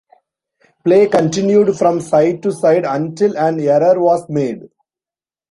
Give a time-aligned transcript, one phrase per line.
[0.83, 4.63] Play continued from side to side until an error was made.